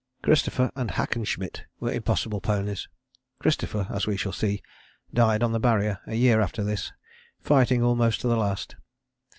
Christopher 0.23 0.71
and 0.75 0.89
Hackenschmidt 0.89 1.65
were 1.79 1.91
impossible 1.91 2.41
ponies. 2.41 2.87
Christopher, 3.37 3.85
as 3.91 4.07
we 4.07 4.17
shall 4.17 4.31
see, 4.31 4.63
died 5.13 5.43
on 5.43 5.51
the 5.51 5.59
Barrier 5.59 5.99
a 6.07 6.15
year 6.15 6.41
after 6.41 6.63
this, 6.63 6.91
fighting 7.39 7.83
almost 7.83 8.19
to 8.21 8.27
the 8.27 8.35
last. 8.35 8.77